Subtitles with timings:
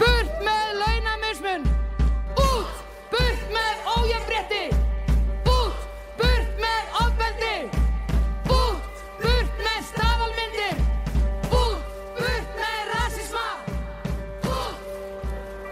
[0.00, 1.66] Burt með launamismun!
[2.40, 2.70] Út!
[3.12, 4.62] Burt með ójafnbretti!
[5.52, 5.76] Út!
[6.16, 7.58] Burt með ofbeldi!
[8.56, 9.02] Út!
[9.20, 10.80] Burt með staðalmyndir!
[11.50, 11.82] Út!
[12.16, 13.44] Burt með rasisma!
[14.48, 14.76] Út!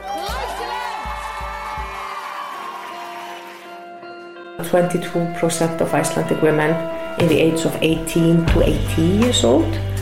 [0.04, 1.16] Læsilegt!
[4.68, 6.76] 22% of Icelandic women
[7.20, 9.93] in the age of 18 to 80 years old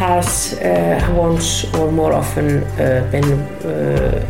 [0.00, 4.24] has uh, once or more often uh, been uh,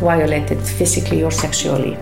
[0.00, 1.96] violated physically or sexually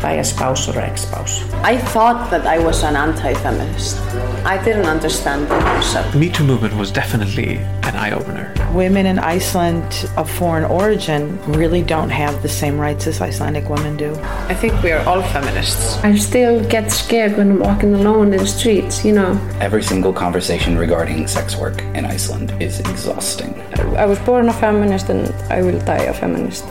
[0.00, 1.44] by a spouse or ex-spouse.
[1.62, 3.98] I thought that I was an anti-feminist.
[4.46, 6.12] I didn't understand the concept.
[6.12, 8.52] The Me Too movement was definitely an eye-opener.
[8.74, 13.96] Women in Iceland of foreign origin really don't have the same rights as Icelandic women
[13.96, 14.14] do.
[14.50, 15.96] I think we are all feminists.
[16.04, 19.32] I still get scared when I'm walking alone in the streets, you know.
[19.60, 23.54] Every single conversation regarding sex work in Iceland is exhausting.
[23.96, 26.64] I was born a feminist and I will die a feminist.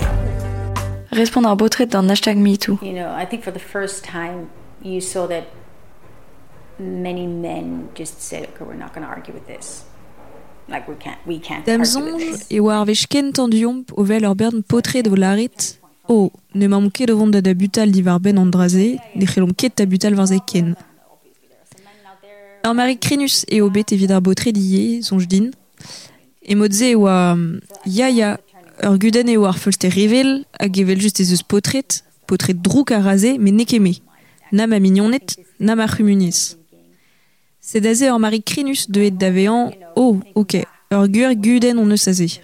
[1.11, 2.77] Répondre à Beautret dans hashtag MeToo.
[2.83, 4.51] You know, I think for the first time
[4.83, 5.45] you saw that
[6.79, 9.83] many men just said, okay, we're not going to argue with this.
[10.67, 12.45] Like we can't, we can't argue with Damzonj this.
[12.49, 15.77] e war vez ken diomp o vel ur bern potre de larit.
[16.07, 19.77] O, ne mam ket o vont da butal di var ben andraze, ne c'hellom ket
[19.77, 20.75] da butal var ze ken.
[22.65, 25.51] Ur mari krenus e o bet evit ar botre di ye, zonj din.
[26.41, 27.35] E modze e oa
[27.85, 28.37] ya ya,
[28.83, 32.91] ur guden e oa ar feulste revel, hag evel just ez eus potret, potret drouk
[32.91, 33.97] a raze, me ne keme.
[34.51, 36.55] Na ma mignonet, na ma c'humuniez.
[37.65, 40.57] C'est d'aze ur mari krenus de et davean, oh, ok,
[40.91, 42.41] ur gur guden on eus.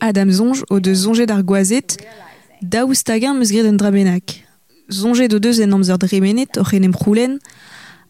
[0.00, 1.96] Adam zonj o de zonje d'ar goazet,
[2.60, 4.44] daoust tagen meus gret en drabenak.
[4.88, 7.38] Zonje do deus en amzer dremenet o renem c'houlen,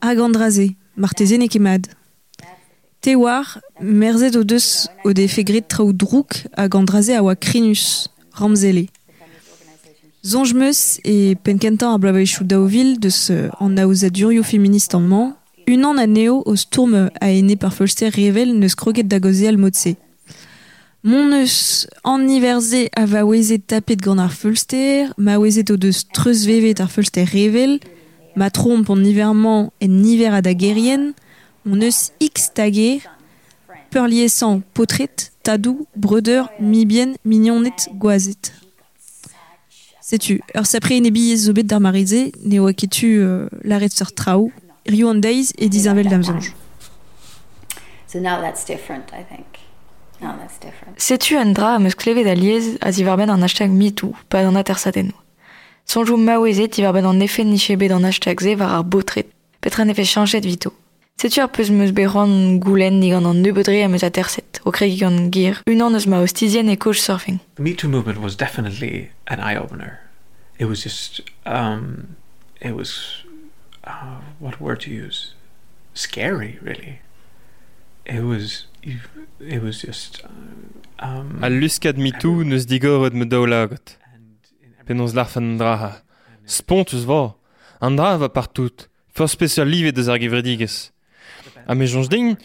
[0.03, 1.87] hag an draze, marteze ne kemad.
[2.98, 4.35] Te war, merzet
[5.15, 5.71] de fegret
[8.43, 8.89] hag.
[10.21, 13.79] Zonj meus e penkentan ar blavezhou daouvil deus an
[14.42, 15.36] féministe an man,
[15.70, 19.47] un an a neo o stourm a ene par folster revel neus kroget da goze
[19.48, 19.95] al motse.
[21.03, 26.03] Mon eus an niverze a va oezet tapet gant ar folster, ma oezet o deus
[26.13, 27.79] treuz vevet ar folster revel,
[28.36, 31.13] ma tromp an niverman en niver a da gerien,
[31.64, 33.07] on eus x tager,
[33.91, 38.53] peur liesant potret, tadou, bredeur, mibien, mignonnet, goazet.
[40.03, 44.51] Sais-tu, sapre en ebi zo bet d'ar marize, ne oa ketu euh, l'arret sur traou,
[44.86, 46.52] rio an deiz e dizanvel damzonj.
[48.07, 49.46] So now that's different, I think.
[50.20, 51.01] Now that's different.
[51.01, 54.57] Sais-tu un dra am eus klevet a liez a zivarben an hashtag MeToo, pa an
[54.57, 55.14] atersadenno.
[55.86, 59.30] Sonjou maouezet tivarben an efe nichebet an hashtag ze var ar botret,
[59.61, 60.73] petra an efe chanchet vito.
[61.17, 64.98] Sais-tu ar peus meus beran goulen ni gant an nebeudre am eus aterset, o kregi
[65.01, 67.41] gant gir, un an eus ma ostizien e couchsurfing.
[67.55, 70.01] The Me Too movement was definitely an eye-opener.
[70.58, 72.17] It was just, um,
[72.61, 73.24] it was,
[73.90, 75.34] uh, what word to use?
[75.95, 77.01] Scary, really.
[78.06, 78.67] It was,
[79.40, 80.23] it was just...
[80.98, 83.96] Um, Al luskad mitou neus digoret me daoulagot.
[84.86, 85.92] Penons larfen an draha.
[86.46, 87.05] Spontus.
[87.80, 88.89] An dra va partout.
[89.12, 90.90] For special livet des ar gevredigez.
[91.67, 92.36] A me jonge din,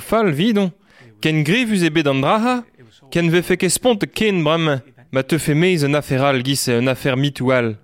[0.00, 0.72] fal vidon.
[1.22, 2.64] Ken grevus ebet an draha,
[3.10, 4.80] ken ve feke spont ken brame,
[5.12, 7.76] ma teufe meiz un aferal gis un affaire mitoual.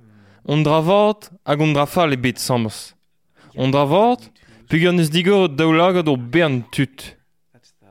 [0.45, 2.98] On dra vort hag on dra fal ebet sambos.
[3.57, 4.29] On dra vort,
[4.69, 7.15] pugur neus digoret daoulagot o bern tut.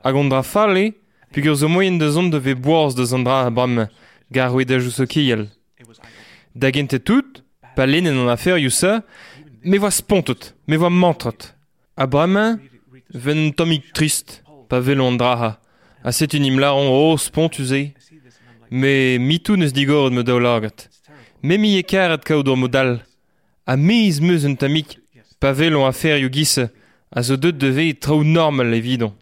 [0.04, 0.92] Hag on dra fal e,
[1.34, 3.88] pugur zo moyen de zon de ve boaz de zon dra brame,
[4.30, 5.48] gar oe da jous o kiel.
[6.54, 7.42] Da gente tout,
[7.76, 9.02] pa lenen an affaire yousa,
[9.62, 11.52] me voa spontot, me voa mantrot.
[11.96, 12.58] A brame,
[13.10, 15.56] ven tomik trist, pa velo an draha.
[16.04, 17.92] A set un im laron o spontuze.
[18.70, 20.88] Me mitou neus digoret me daoulagat.
[21.42, 23.00] Me mi e karet kaout modal.
[23.66, 24.97] A meiz meus un tamik,
[25.40, 26.70] pa velo affaire gisse,
[27.10, 29.14] a zo deut de ve trao normal evidon.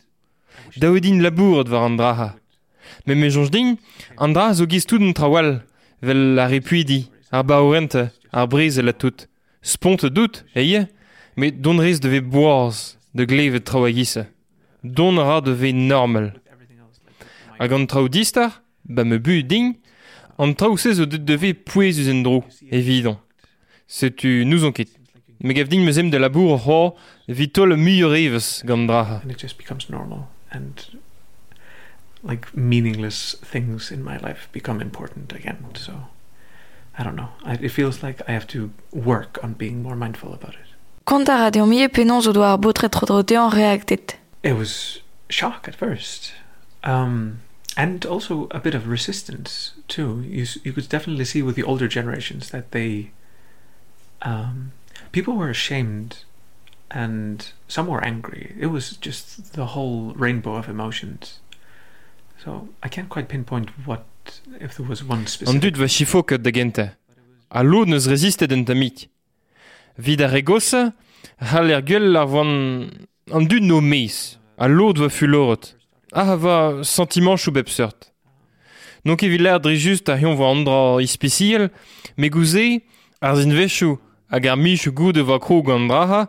[0.76, 2.34] Daoudin labouret war an draha.
[3.06, 3.76] Me me jonj din,
[4.18, 5.62] an dra zo tout un trawal,
[6.02, 9.28] vel ar epuidi, ar baourente, ar la tout.
[9.62, 10.86] Spont dout, eie,
[11.36, 14.26] me don rez de ve boaz de glevet traoù a.
[14.82, 16.32] Don ra de ve normal.
[17.58, 19.76] Hag an traoù distar, ba me bu ding,
[20.38, 23.18] an traoù se zo deut de ve pouez us en drou, evidon.
[23.86, 24.95] Setu nous on ket.
[25.46, 26.78] Me gav ding meus em de labour ho,
[27.28, 29.20] vitol muiur eves gant draha.
[29.22, 30.86] and it just becomes normal and
[32.22, 35.92] like meaningless things in my life become important again so
[36.98, 40.32] i don't know I, it feels like i have to work on being more mindful
[40.32, 40.68] about it
[41.04, 44.16] Kont a radio mi e penon zo doa ar botret trodrote an reaktet.
[44.42, 46.32] it was shock at first
[46.84, 47.40] Um,
[47.76, 50.22] and also a bit of resistance too.
[50.36, 53.10] You you could definitely see with the older generations that they
[54.22, 54.70] um,
[55.12, 56.24] people were ashamed
[56.90, 58.54] and some were angry.
[58.58, 61.40] It was just the whole rainbow of emotions.
[62.42, 64.04] So I can't quite pinpoint what
[64.60, 65.60] if there was one An specific.
[65.62, 66.90] dud va chifo ket da gente.
[67.50, 69.08] A lo neus resistet en tamik.
[69.98, 70.92] Vid ar regosa,
[71.38, 74.38] hal er gwell ar van an dud no meis.
[74.58, 75.74] A lod va fuloret.
[76.12, 78.10] A va sentiment chou bep seurt.
[79.04, 81.68] Non ket vil er dre just a hion va andra ispeciel,
[82.16, 82.82] me gouze,
[83.22, 83.98] ar zin vechou,
[84.30, 86.28] hag ar mich goude va kro gant draha,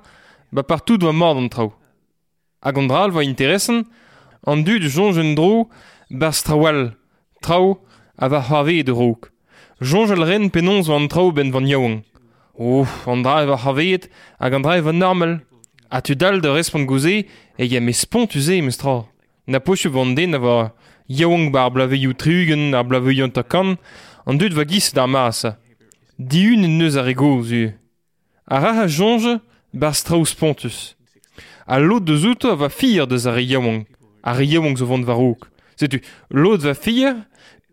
[0.51, 1.71] ba partout va mord an traoù.
[2.63, 3.85] Hag an dral va interesen,
[4.45, 5.69] an dud jongen dro
[6.09, 6.93] bar strawal,
[7.41, 7.79] traou,
[8.17, 9.31] a va harve de rouk.
[9.81, 12.03] Jonjel ren penons van traoù ben van yaouan.
[12.57, 14.09] Ouf, an dra va c'haveet
[14.39, 15.39] hag an dra va normal.
[15.89, 17.25] A tu dal de respond gouze
[17.57, 19.05] e ya me spont uze me stra.
[19.47, 20.73] Na poche van den a va
[21.07, 23.77] yaouan bar blaveioù trugen ar blaveioù an takan,
[24.25, 25.57] an dud va gis d'ar masa.
[26.17, 27.77] Di un en neus ar ego, zu.
[28.47, 29.41] A ra jonge,
[29.73, 30.95] bar strao spontus.
[31.67, 33.85] A lot de zouto va fir deus ar yaouang.
[34.23, 35.49] Ar yaouang zo vant var rook.
[35.75, 35.99] Setu,
[36.31, 37.25] lot va fir,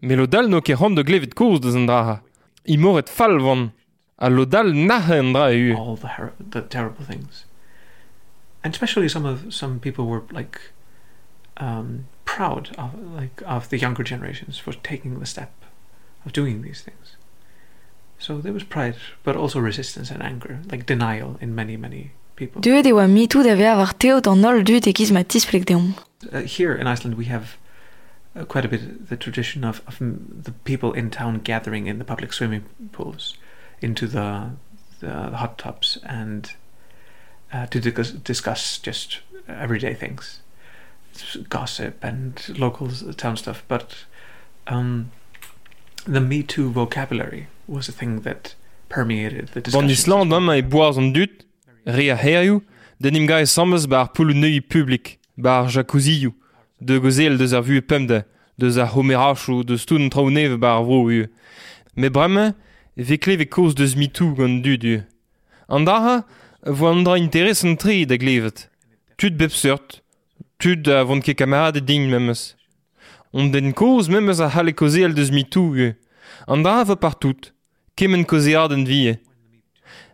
[0.03, 2.21] me lo dal no ket de glevet koz deus an draha.
[2.67, 3.73] I moret fall van.
[4.19, 7.45] A lo dal nahe an dra e all the the terrible things,
[8.63, 10.61] and especially some of some people were like
[11.57, 15.53] um, proud of like of the younger generations for taking the step
[16.25, 17.17] of doing these things.
[18.25, 22.63] So there was pride, but also resistance and anger, like denial in many many people.
[22.63, 25.69] Deuet e oa mitou da veañ war teot an ol dut e kiz ma tisplek
[26.33, 27.59] uh, here in Iceland we have
[28.35, 32.05] uh, quite a bit the tradition of, of the people in town gathering in the
[32.05, 33.37] public swimming pools
[33.83, 34.53] into the
[35.01, 36.55] the, the hot tubs and
[37.53, 40.41] uh, to discuss, discuss just everyday things
[41.51, 42.89] gossip and local
[43.19, 44.07] town stuff but
[44.67, 45.11] um,
[46.07, 48.55] the me too vocabulary was a thing that
[48.89, 49.89] permeated the discussion.
[49.89, 51.45] Bon Island am e boaz an dut,
[51.87, 52.63] re a herioù,
[53.01, 56.33] den im gae sammes bar poul neuy publik, bar jacuzioù,
[56.81, 58.25] de gozel deus ar vu pemde,
[58.59, 61.29] deus ar homerachoù, deus tout un traounev bar vro ue.
[61.97, 62.55] Me breme,
[62.97, 65.03] veklev ve koz deus mitou gant dut ue.
[65.69, 66.25] An dara,
[66.65, 68.69] vo an dra interes an tri da glevet.
[69.17, 70.01] Tud bep seurt,
[70.59, 72.55] tud a vont ket kamarade din memes.
[73.33, 75.95] On den koz memes a hale kozel deus mitou ue.
[76.47, 77.54] An dara va partout,
[77.97, 79.19] kemen kozead en vie.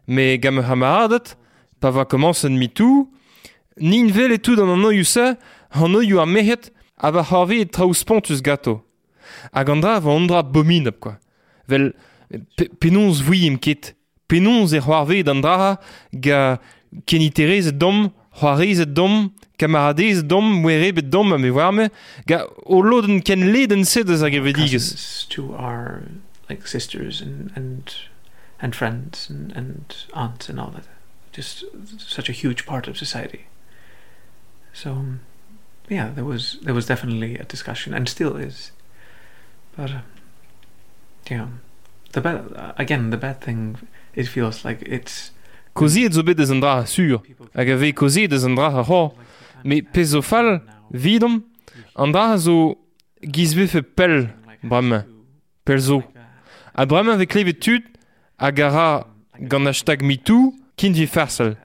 [0.07, 1.37] Me gam ur hamaradet,
[1.81, 3.09] pa va komansen mitou,
[3.81, 5.35] nin vel etud an an oioù se,
[5.71, 8.81] an oioù a mehet, a va harve e traoù spontus gato.
[9.55, 11.17] Hag an dra va andra bomin ap kwa.
[11.71, 11.93] Vel,
[12.57, 13.95] pe, penons vui im ket,
[14.29, 15.77] penons e c'hoarve d'an dra
[16.13, 16.59] ga
[17.07, 21.89] keniterez et dom, c'hoarez et dom, kamaradez et dom, mwereb et dom, me warme,
[22.27, 26.03] ga o loden ken leden sedes hag Cousins to our
[26.51, 27.95] like sisters and and
[28.61, 30.85] and friends and, and aunts and all that.
[31.33, 31.65] Just
[31.99, 33.47] such a huge part of society.
[34.73, 35.21] So um,
[35.89, 38.73] yeah there was there was definitely a discussion and still is.
[39.77, 40.01] But uh,
[41.31, 41.49] yeah
[42.13, 43.79] the bad again the bad thing
[44.15, 45.31] it feels like it's
[45.75, 47.23] Koziet zo bet deus an dra sur,
[47.55, 49.11] hag a vez koziet deus an dra a
[49.65, 50.61] me zo fall,
[50.93, 51.45] vidom,
[51.97, 52.77] an dra zo
[53.23, 54.29] giz vefe pel
[54.63, 55.05] bremme,
[55.65, 56.03] pel zo.
[56.75, 57.83] A bremme ve klevet tud,
[58.37, 59.07] hag a ra
[59.51, 61.57] hashtag MeToo, kin vi fersel.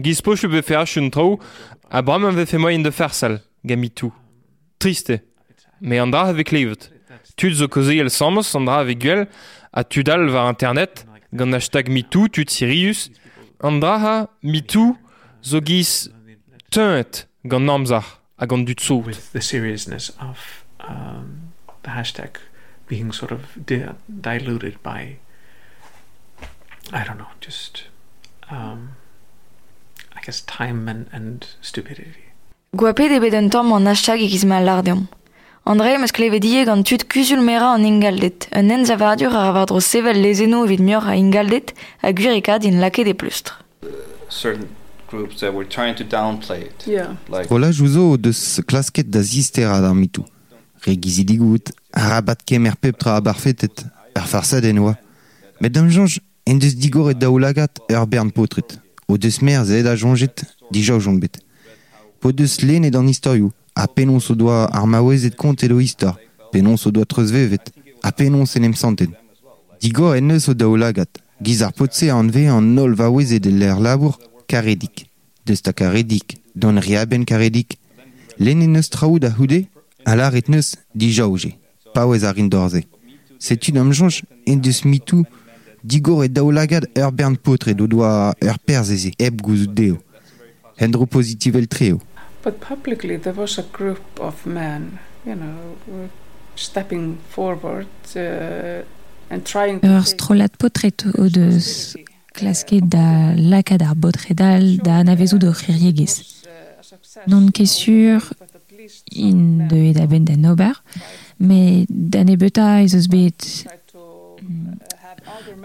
[0.00, 1.38] Giz poche be fe achun trao,
[1.90, 4.12] a bremme ve fe moyen de fersel, ga MeToo.
[4.78, 5.22] Triste.
[5.80, 6.90] Me an dra ve klevet.
[7.36, 9.26] Tud zo koziel samos, an dra ve gwell,
[9.72, 13.10] a tudal war internet, gant hashtag MeToo, tud Sirius,
[13.60, 14.96] an draha MeToo
[15.42, 16.08] zo giz
[16.70, 18.04] teuet gant namzar
[18.38, 19.04] a gant dut sot.
[19.04, 21.52] with the seriousness of um,
[21.82, 22.36] the hashtag
[22.88, 25.16] being sort of di- diluted by
[26.92, 27.84] I don't know just
[28.50, 28.96] um,
[30.16, 32.24] I guess time and, and stupidity
[32.76, 35.08] Gwape de bet un tom an hashtag e kiz ma lar deomp.
[35.64, 39.66] André meus kleve die gant tud kuzul mera an ingaldet, un enz avardur ar avar
[39.68, 43.54] dro sevel lezeno evit mur a ingaldet a gwirika din lake de plustre.
[44.28, 44.68] certain
[45.08, 46.86] groups that were trying to downplay it.
[46.86, 47.16] Yeah.
[47.28, 50.24] Like Ola jouzo deus klasket da zistera dar mitou.
[50.86, 50.96] Re
[51.98, 53.84] gizidigout, a rabat kemer pep tra a barfetet,
[54.16, 54.98] ur farsad en oa.
[55.60, 58.78] Met d'an jonj, en deus digoret da oulagat ur bern potret.
[59.08, 61.40] O deus mer zed a jonjet, dija o jonbet.
[62.20, 66.14] Po deus lenet an istorioù, a penon so doa ar maouezet kont edo istor,
[66.52, 69.14] penon so doa treuzvevet, a penon en em santen.
[69.80, 73.46] Digor en eus o da oulagat, giz ar potse an ve an nol va oezet
[73.46, 75.08] e l'er labour karedik.
[75.46, 77.78] Deus ta karedik, don riaben karedik.
[78.38, 79.66] Len en eus traoù da houde,
[80.04, 81.58] À la ritneus, di jauge,
[82.48, 82.82] dorze.
[85.82, 89.40] Digor e daoulagad ur bern potre do doa ur perzeze eb.
[90.76, 92.00] Hendro positiv el treo.
[92.42, 96.08] But publicly, there was a group of men, you know, were
[96.54, 98.84] stepping forward uh,
[99.30, 99.86] and trying to.
[99.86, 101.94] Ur strolat potret o deus
[102.34, 106.44] klasket da lakad ar botredal da anavezou do c'hiriegez.
[107.26, 108.22] Non ket sur
[109.10, 110.24] in de da ben
[111.38, 113.66] den ober, me da ne beta ez eus bet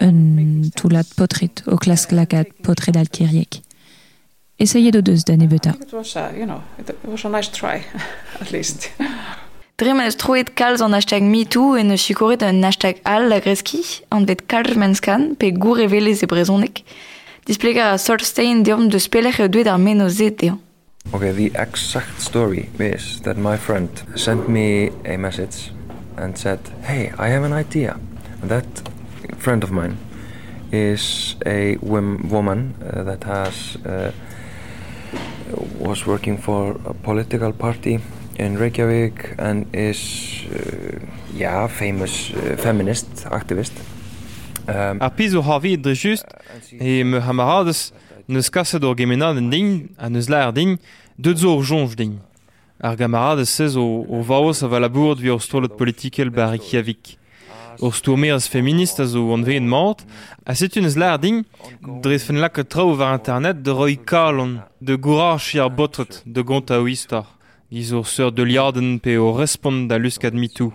[0.02, 3.62] un toulat potret o klask lakad potredal kiriek.
[4.60, 5.76] Essayez o deus da ne beta.
[5.82, 7.84] It was, a, you know, it, it was a nice try,
[8.42, 8.92] at least.
[9.78, 13.82] Dre eus troet kalz an hashtag MeToo en eus chikoret un hashtag al la greski,
[14.12, 16.84] an vet kalz menskan pe gour revelez e brezonek.
[17.46, 20.62] Displegar a sort stein deom de spelech e dwed ar meno zet deom.
[21.12, 25.72] Okay, the exact story is that my friend sent me a message
[26.18, 28.00] and said, Hey, I have an idea.
[28.42, 28.66] That
[29.38, 29.98] friend of mine
[30.72, 34.12] is a wom- woman uh, that has uh,
[35.80, 38.00] was working for a political party
[38.40, 40.98] in Reykjavik and is, uh,
[41.36, 43.74] yeah, famous uh, feminist activist.
[44.68, 46.26] Um, Ar piz o c'harvi dre just
[46.80, 47.92] e me hamarades
[48.34, 50.80] neus kaset gemenad en din a neus la ar din
[51.16, 52.20] deud zo ur jonj din.
[52.82, 55.20] Ar gamarades sez o, o vaos a valabourd
[55.78, 57.18] politikel Reykjavik.
[57.80, 60.06] Ur stourmeraz feminist a zo an mort,
[60.46, 61.46] a setu neus la ar din
[62.02, 66.70] dres fen lak trao war internet de roi kalon de gourach ar botret de gont
[66.72, 67.26] a oistar.
[67.72, 70.74] Giz ur seur de liarden pe o respond luskad MeToo.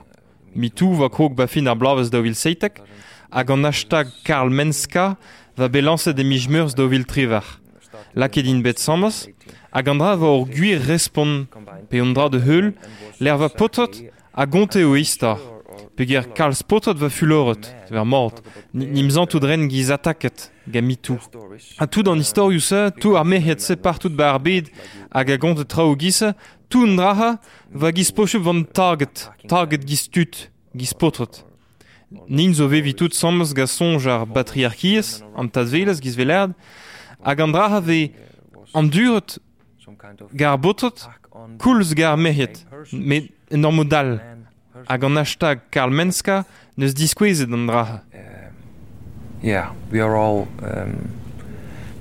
[0.54, 2.80] MeToo va krog bafin ar blavez da vil seitek,
[3.30, 5.16] hag an hashtag Karl Menska
[5.58, 7.44] va belanse de mijmeurs do vil trivar.
[8.62, 8.78] Bet
[10.16, 10.30] va
[10.86, 11.46] respond
[12.30, 12.72] de heul,
[13.20, 14.02] l'er va potot
[14.34, 15.38] a gonte o istar.
[15.98, 18.38] Peger Karl Spotot va fuloret, ver mort,
[18.72, 21.18] nimzan tout dren giz ataket, ga mitou.
[21.78, 24.30] A tout an istorioù se, tout ar mehet se partout ba
[25.10, 25.34] hag
[25.66, 25.96] trao
[26.68, 27.32] tout an draha
[27.74, 31.47] va giz pochep van target, target giz tut, giz potot.
[32.10, 36.54] Nin zo vevi tout samz ga sonj ar batriarkiez, an tazvelez gizvelerd,
[37.20, 38.00] hag an draha ve
[38.74, 39.36] an duret
[40.32, 41.04] gar botot
[41.60, 44.16] koulz gar mehet, met enormo dal,
[44.88, 46.44] hag an hashtag Karl Menska
[46.76, 48.00] neus diskwezet an draha.
[49.42, 51.12] Yeah, we are all, um,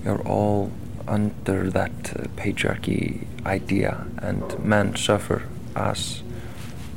[0.03, 0.71] we are all
[1.07, 5.43] under that uh, patriarchy idea and men suffer
[5.75, 6.23] as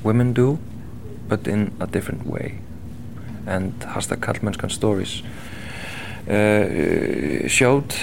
[0.03, 0.59] women do,
[1.29, 2.61] but in a different way.
[3.47, 5.23] And hashtag Karlmennskan stories
[6.29, 7.95] uh, showed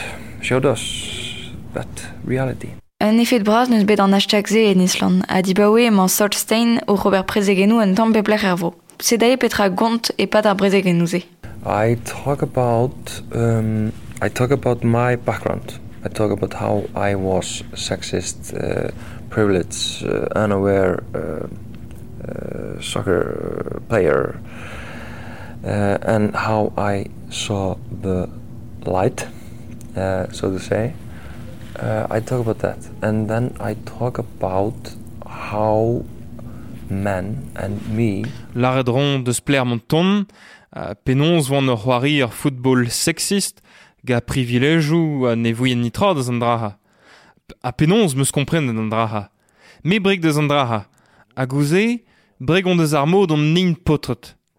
[0.41, 0.83] showed us
[1.73, 1.87] that
[2.25, 2.69] reality.
[2.99, 6.33] Un effet de bras neus bet an hashtag ze en Island, a dibaoe emañ sort
[6.33, 8.73] stein o Robert Prezegenou en tamm peplech ervo.
[8.99, 11.23] Se dae petra gont e pat ar Prezegenou ze.
[11.63, 15.79] I talk about um, I talk about my background.
[16.03, 18.91] I talk about how I was sexist, uh,
[19.29, 21.47] privileged, uh, unaware uh,
[22.27, 24.39] uh, soccer player,
[25.67, 28.29] uh, and how I saw the
[28.85, 29.27] light,
[29.95, 30.93] uh, so to say.
[31.75, 34.95] Uh, I talk about that, and then I talk about
[35.27, 36.05] how
[36.89, 38.23] men and me
[38.55, 40.25] Laredron deus pler mont ton,
[40.73, 43.61] uh, penons vant ur football sexist,
[44.05, 46.77] ga ne voien nitra deus an draha.
[47.63, 48.31] A penons meus.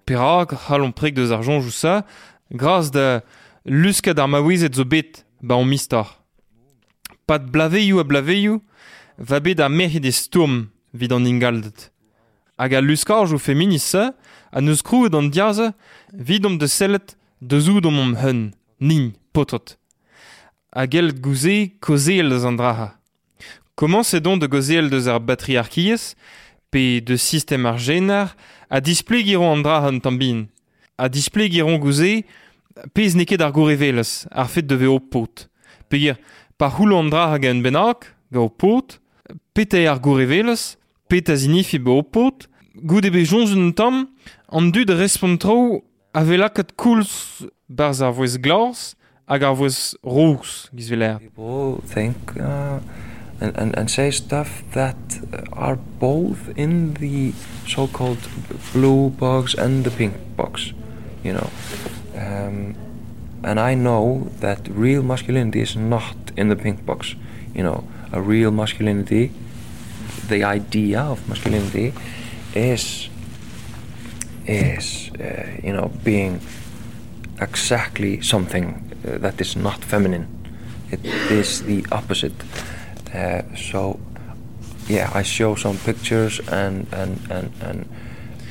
[0.08, 2.06] Perak, c'hallon preg deus ar jonjou sa,
[2.48, 3.20] graz da
[3.68, 6.14] luskad ar maouizet zo bet, ba on mistar.
[7.28, 8.62] Pat blaveioù a blaveioù,
[9.18, 11.90] va bet ar merc'hed e stourm vid an ingaldet.
[12.56, 14.06] Hag a luskarj ou feminist se,
[14.48, 15.74] a neus krouet an diaze,
[16.12, 17.16] vid de sellet
[17.84, 18.40] om hun,
[18.80, 19.76] nin, potot.
[20.72, 22.32] Hag el gouze kozel.
[23.74, 25.20] Comment se don de gozel deus ar
[26.70, 28.36] pe de system ar genar,
[28.70, 30.46] a display giron an draha an tambin.
[30.98, 32.24] A display giron gouze,
[32.94, 35.48] pez neket ar gourevelez, ar fet de veo pot.
[35.88, 36.18] Pe gir,
[36.58, 38.98] par houlo an draha ga un benak, ga o pot,
[39.54, 40.76] pete ar gourevelez,
[41.08, 42.48] pet a zinifi be o pot,
[42.84, 44.06] gout ebe jonz un tam,
[44.52, 45.82] an dud respond tro
[46.12, 48.36] a velaket koulz barz ar voez
[49.28, 49.96] hag ar voez
[52.40, 52.80] uh,
[53.40, 54.96] and, and, and say stuff that
[55.52, 57.32] are both in the
[57.66, 58.18] so-called
[58.72, 60.72] blue box and the pink box
[61.22, 61.50] you know
[62.16, 62.74] um,
[63.44, 67.14] and I know that real masculinity is not in the pink box
[67.54, 69.30] you know a real masculinity
[70.28, 71.92] the idea of masculinity
[72.54, 73.08] is
[74.46, 76.40] is uh, you know being
[77.40, 80.26] exactly something uh, that is not feminine.
[80.90, 82.34] It is the opposite.
[83.14, 83.98] Uh, so
[84.88, 87.86] yeah, I show some pictures and and and and,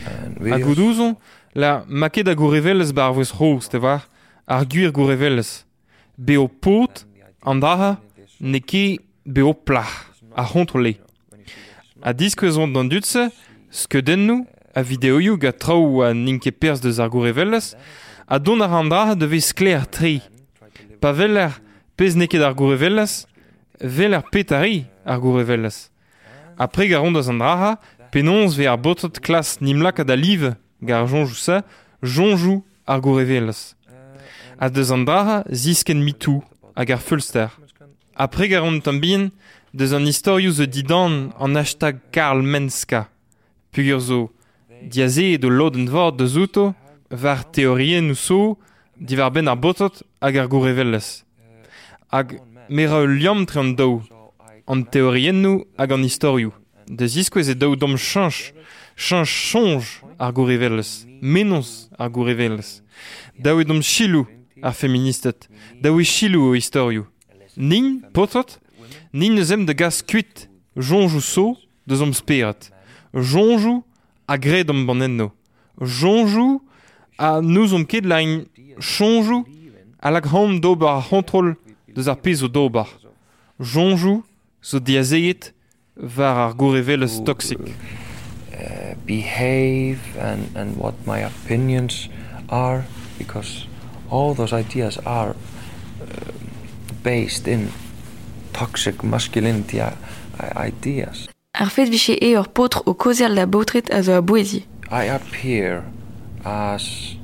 [0.06, 3.14] and A la make da gourevelles bar
[3.70, 4.08] te var,
[4.48, 5.66] ar guir gourevelles.
[6.18, 7.06] Beo pot,
[7.44, 7.98] andaha,
[8.40, 10.98] neke beo plach, a hontrole.
[12.04, 13.32] A diskwezont d'an dutse,
[13.72, 14.46] skeudenn nou,
[14.76, 17.76] a videoioù ga traoù a ninke pers deus ar gourevelles,
[18.28, 20.22] a don ar devez skler tri.
[21.02, 21.58] Pa veller
[21.98, 23.26] pez neket ar gourevelles,
[23.82, 25.92] veller petari ar gourevelles.
[26.58, 27.78] Apre garon da zandraha,
[28.12, 31.62] penons ve ar botot klas nimlak ad a liv gar jonjou sa,
[32.02, 33.76] jonjou ar.
[34.60, 36.42] A deus zandraha zisken mitou
[36.76, 37.50] hag ar fulster.
[38.16, 39.30] Apre garon tambien,
[39.74, 43.08] deus an historioù ze didan an hashtag Karl Menska.
[43.72, 44.32] Pugur zo,
[44.82, 46.74] diaze de loden vord de zouto,
[47.12, 48.58] var teorien ou so,
[48.98, 50.50] divar ben ar botot hag ar
[52.70, 54.02] mera ul liam tre an daou,
[54.68, 56.52] an teoriennoù hag an historioù.
[56.88, 58.54] De ziskwez e daou dom chanch,
[58.96, 59.84] chanj sonj
[60.20, 62.82] ar gourevellez, menons ar gourevellez.
[63.40, 64.28] Daou e dom chilou
[64.62, 65.50] ar feministet,
[65.82, 67.06] daou e chilou o historioù.
[67.56, 68.60] Nin, potot,
[69.14, 71.58] nin eus em de gas kuit, jonjou so
[71.88, 72.70] deus om sperat.
[73.14, 73.84] Jonjou
[74.28, 75.32] a gred om banenno.
[75.80, 76.62] Jonjou
[77.18, 78.46] a nous om ket lain
[78.80, 79.46] chonjou
[80.00, 81.56] a lag hom dober a hontrol
[81.98, 82.86] deus ar pez o dober.
[83.58, 84.22] Jonjou
[84.62, 85.52] zo diazeit
[85.98, 87.60] var ar gourevelles toxic.
[87.60, 92.10] uh, behave and, and what my opinions
[92.50, 92.84] are
[93.18, 93.66] because
[94.10, 95.32] all those ideas are
[96.02, 96.32] uh,
[97.04, 97.70] based in
[98.54, 99.94] toxic masculinity i-
[100.68, 101.28] ideas.
[101.58, 104.66] Ar fet viche e ur potr o kozial da baotret a zo a boezi.
[104.92, 105.84] I appear
[106.46, 107.16] as,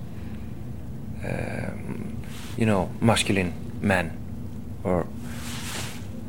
[1.23, 2.17] um,
[2.57, 4.11] you know, masculine man,
[4.83, 5.07] or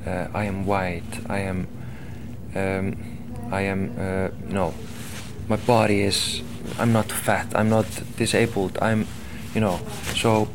[0.06, 1.02] uh, I am white.
[1.28, 1.66] I am,
[2.54, 2.96] um,
[3.50, 4.74] I am, uh, no,
[5.48, 6.42] my body is.
[6.78, 7.52] I'm not fat.
[7.54, 7.86] I'm not
[8.16, 8.78] disabled.
[8.80, 9.06] I'm,
[9.54, 9.80] you know,
[10.14, 10.48] so,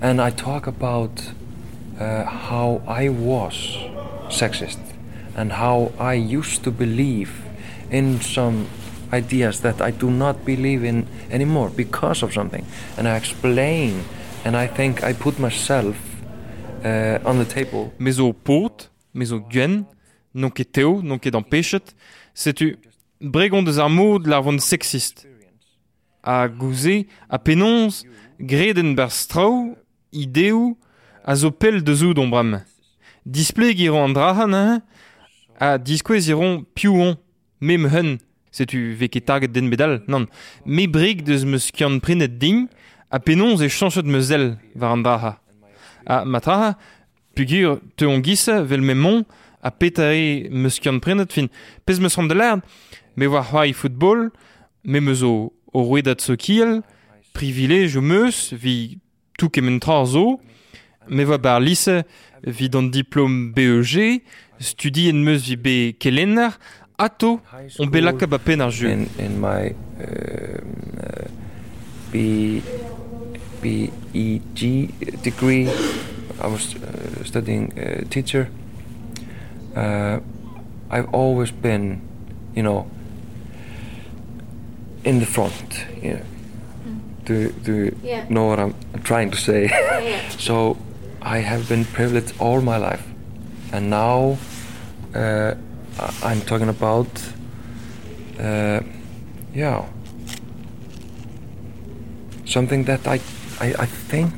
[0.00, 1.32] and I talk about
[1.98, 3.76] uh, how I was
[4.28, 4.78] sexist
[5.36, 7.44] and how I used to believe
[7.90, 8.68] in some
[9.12, 12.64] ideas that I do not believe in anymore because of something.
[12.96, 14.04] And I explain,
[14.44, 15.96] and I think I put myself
[16.84, 17.92] uh, on the table.
[17.98, 19.84] Me zo pot, me zo gwen,
[20.34, 21.94] non ket teo, non ket an pechet,
[22.34, 22.76] setu
[23.20, 25.26] bregon deus ar mod lar vont sexist.
[26.22, 28.04] A gouze, a penons,
[28.38, 29.76] greden ber strau,
[31.24, 32.60] a zo pel de zo don bram.
[33.24, 34.82] Displeg iron an drahan, hein,
[35.60, 37.16] a diskwez iron piouon,
[37.60, 38.18] mem hun,
[38.50, 40.26] setu veke target den bedal, non,
[40.64, 42.68] me breg deus meus kian prenet ding,
[43.10, 45.38] a penons e chanchet an draha.
[46.10, 46.74] A matraha,
[47.38, 48.18] pugur te on
[48.66, 49.22] vel me mon
[49.62, 51.46] a petare meus kian prenet fin
[51.86, 52.34] pez meus ran de
[53.16, 54.30] me war c'hoai football,
[54.82, 55.84] me meus o, o
[57.96, 58.98] o meus, vi
[59.38, 60.40] tout kemen tra zo,
[61.06, 62.02] me va bar lise,
[62.42, 64.24] vi dan diplôme BEG,
[64.58, 66.58] studi en meus vi be kelenner,
[66.98, 67.38] ato,
[67.78, 68.90] on be laka ba pen ar jeu.
[68.90, 71.28] in, in my um, uh,
[72.10, 72.62] B,
[73.62, 75.68] BEG degree.
[76.40, 78.48] I was uh, studying uh, teacher.
[79.76, 80.20] Uh,
[80.90, 82.00] I've always been,
[82.56, 82.86] you know,
[85.04, 85.86] in the front.
[86.02, 86.20] You know.
[87.24, 88.24] Do, do you Yeah.
[88.28, 89.66] know what I'm trying to say?
[89.68, 90.28] yeah.
[90.38, 90.76] so
[91.22, 93.04] I have been privileged all my life,
[93.72, 94.38] and now
[95.14, 95.54] uh,
[96.22, 97.08] I'm talking about,
[98.40, 98.80] uh,
[99.54, 99.84] yeah,
[102.46, 103.20] something that I,
[103.60, 104.32] I, I think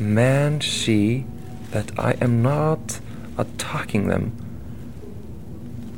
[0.00, 1.24] man see
[1.70, 2.98] that I am not
[3.38, 4.32] attacking them.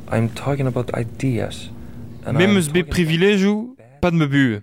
[0.09, 1.69] I'm talking about ideas.
[2.25, 4.61] And Me eus bet privilejoù pad me bu.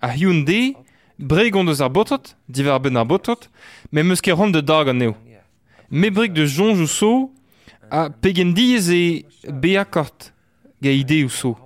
[0.00, 0.76] A hioun de,
[1.18, 3.48] bregont eus ar botot, diver ben ar botot,
[3.90, 5.16] me eus ket ran de dag an eo.
[5.90, 7.30] Me breg de jonj ou so,
[7.90, 10.30] a pegen diez e be akort,
[10.80, 11.56] ga ide ou so.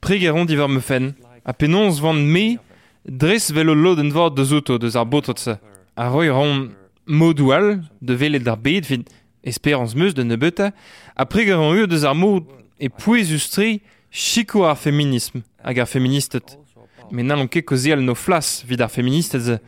[0.00, 2.60] Preg e ran diver me fen, a penons vant me,
[3.04, 5.56] dres vel o lod en vord deus auto deus ar botot se.
[5.96, 6.70] A roi ran
[7.06, 9.04] modoual, de velet d'ar bet, fin
[9.44, 10.72] esperance meus de nebeta,
[11.16, 12.48] a preg e ran ur deus ar mod
[12.80, 16.58] e pouez ustri chiko ar feminism hag ar feministet.
[17.10, 19.60] Men n'allon ket kozial no flas vid ar feministet ze.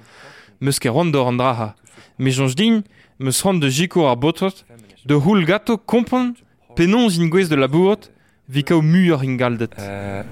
[0.60, 1.74] Meus ket ran d'or an draha.
[2.18, 2.82] Me jonj din,
[3.18, 4.64] meus ran de jiko ar botot,
[5.04, 6.34] de houl gato kompon,
[6.74, 8.10] penons in gwez de labouot,
[8.48, 9.74] Vika o muur ingaldet.
[9.76, 10.22] Uh,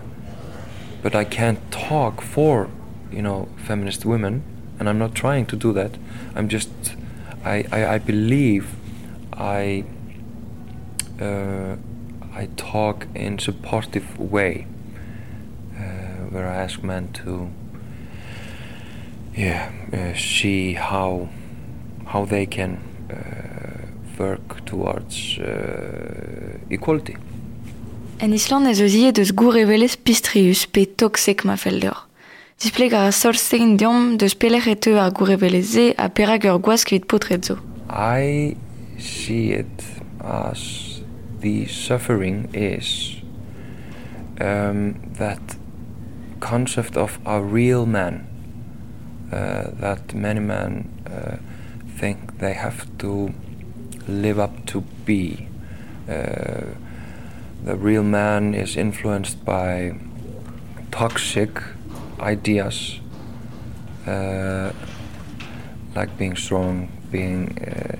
[1.02, 2.68] but I can't talk for,
[3.14, 4.42] you know, feminist women,
[4.78, 5.92] and I'm not trying to do that.
[6.34, 6.70] I'm just,
[7.44, 8.66] I, I, I believe
[9.32, 9.84] I,
[11.20, 11.76] uh,
[12.34, 14.66] I talk in supportive way,
[15.76, 17.48] uh, where I ask men to,
[19.36, 21.28] yeah, uh, see how,
[22.06, 22.78] how they can
[23.10, 23.86] uh,
[24.18, 27.16] work towards uh, equality.
[28.16, 31.56] En Island ez eus ie deus gour evelez pistrius pe toksek ma
[32.58, 32.62] felder.
[32.62, 37.58] Displeg ar sorstegen diom et ar gour eveleze a perag ur.
[37.90, 38.56] I
[38.98, 39.84] see it
[40.20, 41.02] as
[41.40, 43.20] the suffering is
[44.40, 45.56] um, that
[46.40, 48.26] concept of a real man
[49.32, 51.36] uh, that many men uh,
[51.98, 53.32] think they have to
[54.06, 55.48] live up to be.
[56.08, 56.74] Uh,
[57.64, 59.94] the real man is influenced by
[60.90, 61.62] toxic
[62.20, 63.00] ideas
[64.06, 64.70] uh,
[65.94, 67.96] like being strong, being uh,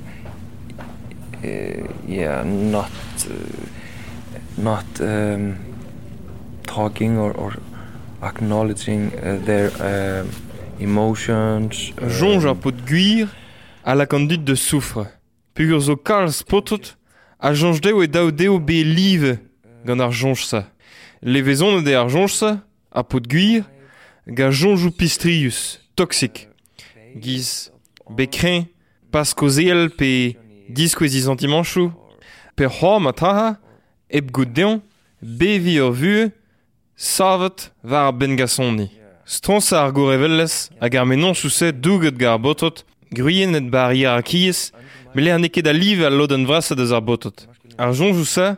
[1.45, 2.91] uh, yeah, not
[4.57, 5.57] not um,
[6.67, 7.33] talking or,
[8.23, 9.11] acknowledging
[9.45, 9.71] their
[10.81, 11.93] emotions.
[12.09, 13.27] Jonge un pot de
[13.85, 15.07] à la conduite de soufre.
[15.55, 15.97] Pugur zo
[16.31, 16.97] spotot
[17.39, 19.39] a jonge deo e dao deo be live
[19.85, 20.65] gant jonge sa.
[21.23, 22.61] Levezon de ar jonge sa,
[23.09, 23.63] pot de
[24.27, 26.49] ga jonjou pistrius, toksik,
[27.17, 27.71] giz
[28.11, 28.67] bekren,
[29.13, 30.35] pas kozel pe
[30.69, 31.93] diskwezi zantimanchou,
[32.57, 33.55] pe c'hoar matraha,
[34.09, 34.81] eb gout deon,
[35.21, 36.31] bevi ur vue,
[36.97, 38.91] savet var ben gasonni.
[39.25, 44.23] Stronsa ar gore velles, hag ar menon souse douget gar botot, gruyen et bar ar
[44.23, 44.71] kies,
[45.15, 47.47] mele an eket a liv al loden vrasa deus ar botot.
[47.79, 48.57] Ar jonjou sa,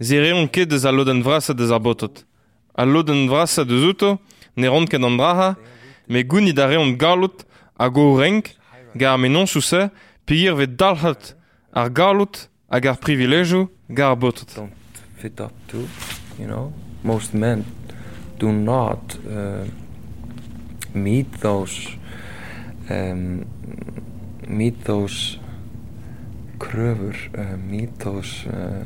[0.00, 2.24] zereon ket deus al loden vrasa deus ar botot.
[2.74, 4.16] Al loden vrasa deus outo,
[4.56, 5.56] ne ran ket an braha,
[6.08, 7.44] me gouni da reont galot
[7.78, 8.54] a go renk,
[8.96, 9.90] gar me non souse,
[10.26, 11.34] pigir vet dalhat
[11.72, 14.54] ar galot hag ar privilegio gar botot.
[14.54, 14.72] Don't
[15.16, 15.88] fit up to,
[16.38, 17.64] you know, most men
[18.38, 19.64] do not uh,
[20.92, 21.96] meet those
[22.90, 23.46] um,
[24.46, 25.38] meet those
[26.58, 28.84] kröfur, uh, meet those uh,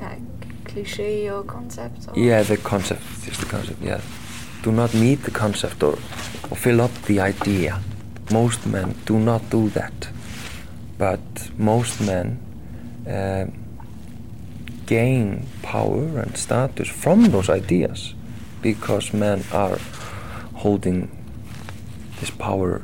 [0.00, 0.20] like
[0.64, 2.08] cliché or concept?
[2.08, 2.18] Or?
[2.18, 4.00] Yeah, the concept, just the concept, yeah.
[4.64, 5.96] Do not meet the concept or,
[6.50, 7.72] or fill up the idea
[8.30, 10.08] most men do not do that
[10.98, 11.20] but
[11.58, 12.26] most men
[13.06, 13.44] uh,
[14.86, 18.14] gain power and status from those ideas
[18.62, 19.78] because men are
[20.54, 21.08] holding
[22.20, 22.82] this power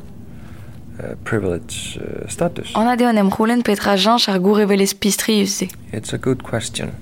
[1.02, 2.74] uh, privilege uh, status.
[2.74, 3.96] On a de onem roulen petra
[4.38, 5.68] gour evelez pistrius se.
[5.92, 6.92] It's a good question.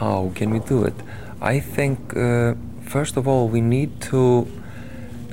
[0.00, 0.94] How can we do it?
[1.40, 2.54] I think, uh,
[2.92, 4.46] first of all, we need to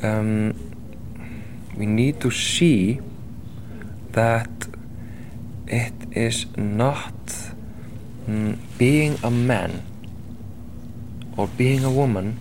[0.02, 0.56] um,
[1.78, 3.02] we need to see
[4.14, 4.50] that
[5.68, 7.20] it is not
[8.28, 9.84] mm, being a man
[11.38, 12.40] or being a woman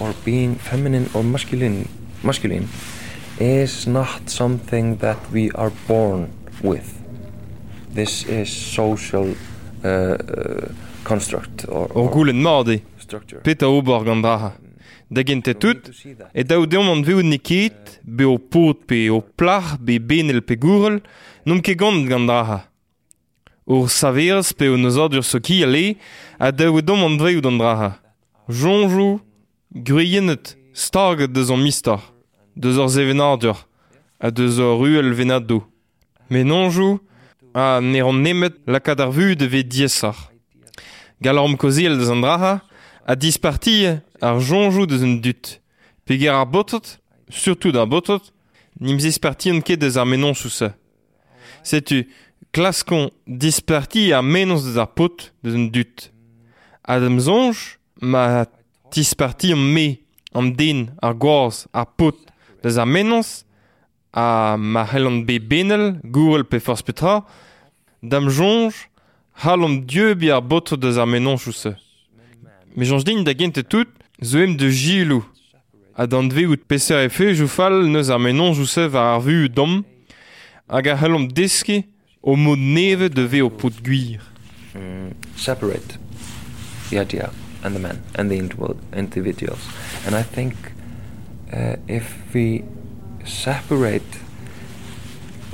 [0.00, 1.88] or being feminine or masculine
[2.22, 2.68] masculine
[3.38, 6.88] is not something that we are born with.
[7.92, 9.34] This is social
[9.84, 10.72] uh, uh,
[11.04, 12.40] construct or, Or goulenn
[13.44, 14.52] peta ober gant draha.
[15.10, 15.90] Da gente tout,
[16.34, 20.40] e da deom an veout ne ket, be o pot pe o plach, be benel
[20.40, 21.02] pe gourel,
[21.44, 22.62] nom ket gant gant draha.
[23.68, 25.84] Ur saverz pe o neuzad ur soki a le,
[26.40, 27.90] a da deom an veout an draha.
[28.48, 29.20] Jonjou,
[29.74, 32.00] gruyenet, starget deus an mistar,
[32.56, 33.56] deus ar zevenardur,
[34.18, 35.62] a deus ar ruel venado.
[36.30, 37.00] Men nonjou,
[37.54, 40.16] a ne ran nemet lakad ar de e ve diesar.
[41.20, 42.60] Galarm koziel deus an draha,
[43.06, 43.86] a disparti
[44.20, 45.58] ar jonjou deus un dut.
[46.06, 48.32] Peger ar botot, surtout ar botot,
[48.80, 50.70] nimz disparti an ket deus ar menon sous se.
[51.66, 52.02] Setu,
[52.54, 56.10] klaskon disparti ar menons deus ar pot deus un dut.
[56.84, 58.44] Adam zonj, ma
[58.94, 59.86] disparti an me,
[60.34, 62.18] an den, ar gwoaz, ar pot
[62.62, 63.42] deus ar menons,
[64.12, 67.22] a ma hel an be benel, gourel pe petra,
[68.02, 68.28] dam
[69.86, 71.38] dieu bi ar botot deus ar menon.
[72.74, 73.88] Me janj din da gent tout,
[74.22, 75.24] zo em de jilou.
[75.94, 79.18] A d'an dve out peseur e fe, jou fal neus ar menon jou sev ar
[79.18, 79.82] ar vu dom,
[80.72, 81.82] hag a halom deske
[82.22, 84.22] o mod neve de ve o pot guir.
[84.72, 85.98] Mm, separate
[86.88, 87.28] the idea
[87.62, 88.38] and the man and the
[88.96, 89.68] individuals.
[90.06, 90.56] And I think
[91.52, 92.64] uh, if we
[93.24, 94.18] separate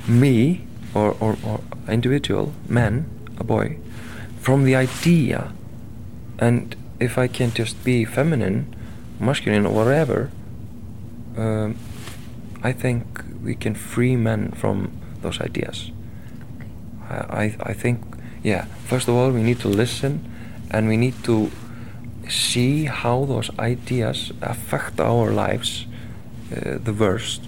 [0.06, 3.78] me or, or, or individual, man, a boy,
[4.40, 5.52] from the idea
[6.38, 8.74] and if I can just be feminine,
[9.20, 10.30] masculine, or whatever,
[11.36, 11.76] um,
[12.62, 13.04] I think
[13.42, 14.90] we can free men from
[15.22, 15.90] those ideas.
[17.08, 18.02] I, I, think,
[18.42, 20.30] yeah, first of all, we need to listen
[20.70, 21.50] and we need to
[22.28, 25.86] see how those ideas affect our lives
[26.54, 27.42] uh, the worst.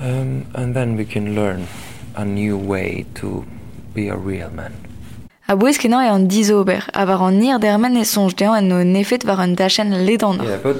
[0.00, 1.66] Um, and then we can learn
[2.14, 3.46] a new way to
[3.92, 4.89] be a real man.
[5.50, 9.90] A an dizober, a war an nir dermen e sonj en nefet war an dachen
[10.06, 10.40] ledan.
[10.44, 10.76] Yeah, but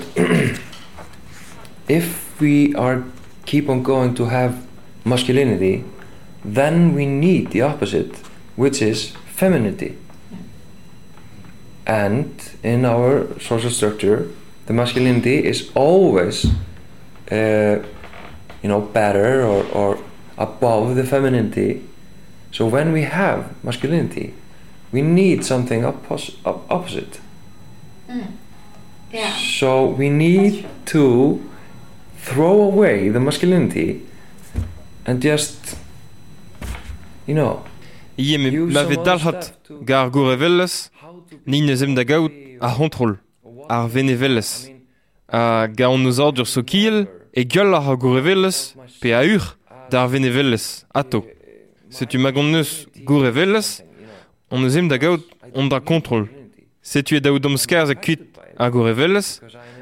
[1.89, 3.03] if we are
[3.47, 4.55] keep on going to have
[5.05, 5.83] masculinity,
[6.45, 8.15] then we need the opposite,
[8.55, 9.99] which is femininity.
[11.85, 12.31] And
[12.63, 14.29] in our social structure,
[14.67, 16.47] the masculinity is always,
[17.33, 17.83] uh,
[18.63, 19.99] you know, better or, or
[20.39, 21.83] above the femininity.
[22.53, 24.35] So when we have masculinity,
[24.93, 27.21] we need something oppos op opposite.
[28.09, 28.37] Mm.
[29.13, 29.35] Yeah.
[29.59, 31.41] So we need to
[32.23, 34.03] throw away the masculinity
[35.07, 35.77] and just,
[37.27, 37.63] you know.
[38.19, 39.53] Ie me mavet dalhat
[39.85, 40.91] gar gore velles,
[41.47, 43.17] ni nezem da gaout a hontrol,
[43.69, 44.69] ar vene velles.
[45.33, 49.57] A gaon eus ordur so kiel, e gull ar gore velles, pe a ur,
[49.91, 51.25] d'ar vene velles, ato.
[51.91, 53.81] Setu magon neus gore velles,
[54.51, 56.27] on eus em da gaout on da kontrol.
[56.83, 58.23] Setu e daout omskar a kuit
[58.59, 59.41] a o revelas,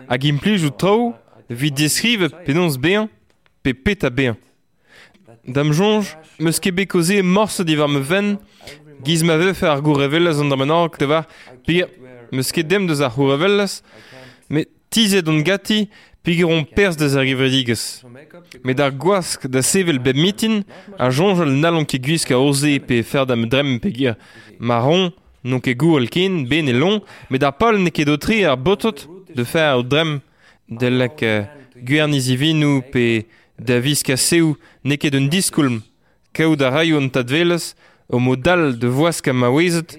[0.08, 1.14] hag implij ou traou
[1.48, 3.08] vi deskrive penons bean
[3.62, 4.36] pe pet a bean.
[5.48, 8.36] Dam jonj, meus kebe bekoze morse divar me ven,
[9.04, 11.24] giz ma vef ar go revelas an da manar te var,
[11.66, 11.88] pir,
[12.30, 13.80] meus ket dem deus ar go revelas,
[14.48, 15.86] me tizet on gati
[16.28, 18.02] pig on pers deus ar givredigez.
[18.64, 20.60] Me dar gwask da sevel beb mitin,
[20.98, 24.14] a nalon ket gwisk a oze pe fer dam drem pe
[24.58, 25.10] marron,
[25.42, 28.08] non ket gou al ken, ben e long, me dar pol ne ket
[28.44, 30.20] ar botot de fer o drem
[30.68, 33.24] del lek uh, guernizivinou pe
[33.58, 35.82] da viska seou neket un diskulm,
[36.36, 37.74] an tadvelez,
[38.08, 39.96] o modal de voaz kam ma wezet,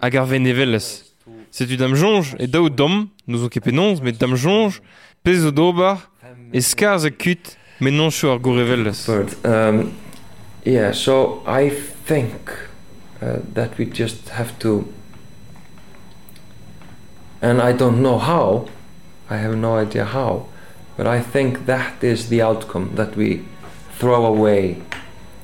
[0.00, 1.12] hag ar venevelez.
[1.50, 4.80] Setu dam jonj, e daout dom, nous ket penonz, met dam jonj,
[5.22, 6.10] pez o dobar,
[6.52, 9.06] e skaz a kut, men non chou ar gorevelez.
[9.06, 9.92] But, um,
[10.64, 12.50] yeah, so I think
[13.20, 14.84] uh, that we just have to,
[17.40, 18.68] and I don't know how,
[19.30, 20.46] I have no idea how,
[20.96, 23.44] but I think that is the outcome that we
[23.98, 24.82] throw away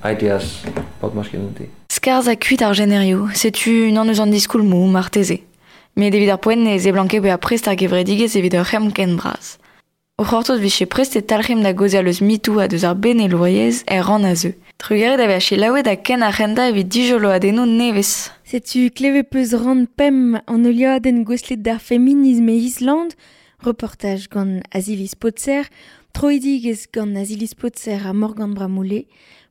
[0.05, 0.65] ideas
[0.99, 1.71] about masculinity.
[1.89, 5.41] Skars a kuit ar generio, setu n'an eus an diskoul mou marteze.
[5.97, 8.93] Me devid ar poen ne ze blanke be a prest ar gevredigez evit ur c'hem
[8.93, 9.57] ken braz.
[10.21, 13.21] O c'hortot vi prest e talc'hem da goze al eus mitou a deus ar ben
[13.21, 14.53] e loyez er ran a zeu.
[14.77, 18.33] Trugere da veche laouet da ken ar c'henda evit dijolo a deno nevez.
[18.43, 23.15] Setu kleve peus ran pem an olioa den goslet d'ar feminisme e Island,
[23.63, 25.71] reportage gant Azilis Potser,
[26.13, 29.07] troidigez gant Azilis Potser a Morgan Bramoulet,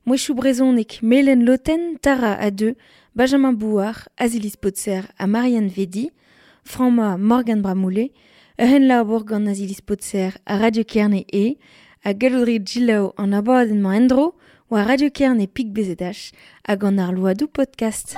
[0.06, 2.75] Mouechou brezonek Melen Loten, Tara a deux,
[3.15, 6.12] Benjamin Bouard, Azilis Potser a Marianne Vedi,
[6.65, 8.12] Franma Morgan Bramoulet,
[8.59, 11.57] Ehen Labour gant Azilis Potser a Radio Kerne e,
[12.03, 14.33] a Galoudri Gilao an abadenman endro,
[14.67, 16.31] ou a Radio Kerne Pik Bezedach,
[16.65, 18.17] a gant ar loadou podcast.